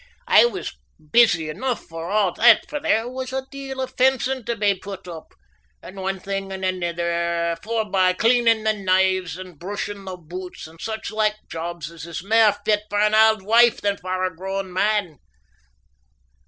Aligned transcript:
I 0.27 0.45
was 0.45 0.75
busy 1.11 1.47
enough 1.47 1.83
for 1.85 2.09
a' 2.09 2.33
that, 2.37 2.67
for 2.67 2.79
there 2.79 3.07
was 3.07 3.31
a 3.31 3.45
deal 3.51 3.79
o' 3.79 3.85
fencing 3.85 4.43
tae 4.43 4.55
be 4.55 4.73
put 4.73 5.07
up, 5.07 5.31
and 5.83 5.97
one 6.01 6.19
thing 6.19 6.51
or 6.51 6.55
anither, 6.55 7.55
forbye 7.61 8.13
cleanin' 8.13 8.63
the 8.63 8.73
knives 8.73 9.37
and 9.37 9.59
brushin' 9.59 10.05
the 10.05 10.17
boots 10.17 10.65
and 10.65 10.81
such 10.81 11.11
like 11.11 11.35
jobs 11.51 11.91
as 11.91 12.07
is 12.07 12.23
mair 12.23 12.57
fit 12.65 12.81
for 12.89 12.99
an 12.99 13.13
auld 13.13 13.43
wife 13.43 13.79
than 13.79 13.95
for 13.97 14.23
a 14.25 14.35
grown 14.35 14.73
man. 14.73 15.19